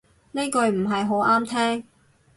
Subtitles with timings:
[0.31, 1.83] 呢句唔係好啱聽